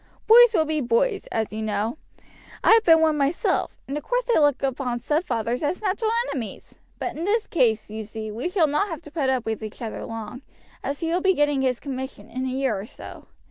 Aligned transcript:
Boys 0.25 0.55
will 0.55 0.65
be 0.65 0.81
boys, 0.81 1.27
you 1.51 1.61
know; 1.61 1.95
I 2.63 2.71
have 2.71 2.83
been 2.83 3.01
one 3.01 3.17
myself, 3.19 3.77
and 3.87 3.95
of 3.95 4.03
course 4.03 4.23
they 4.23 4.39
look 4.39 4.63
upon 4.63 4.99
stepfathers 4.99 5.61
as 5.61 5.79
natural 5.79 6.09
enemies; 6.31 6.79
but 6.97 7.15
in 7.15 7.23
this 7.23 7.45
case, 7.45 7.91
you 7.91 8.03
see, 8.03 8.31
we 8.31 8.49
shall 8.49 8.65
not 8.65 8.87
have 8.87 9.03
to 9.03 9.11
put 9.11 9.29
up 9.29 9.45
with 9.45 9.61
each 9.61 9.79
other 9.79 10.03
long, 10.03 10.41
as 10.83 11.01
he 11.01 11.11
will 11.13 11.21
be 11.21 11.35
getting 11.35 11.61
his 11.61 11.79
commission 11.79 12.31
in 12.31 12.45
a 12.47 12.49
year 12.49 12.75
or 12.79 12.87
so. 12.87 13.27